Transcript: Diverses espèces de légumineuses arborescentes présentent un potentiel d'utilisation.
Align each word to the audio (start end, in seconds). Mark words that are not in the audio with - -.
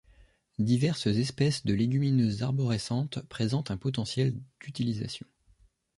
Diverses 0.57 1.05
espèces 1.19 1.63
de 1.63 1.75
légumineuses 1.75 2.41
arborescentes 2.41 3.21
présentent 3.29 3.69
un 3.69 3.77
potentiel 3.77 4.33
d'utilisation. 4.59 5.27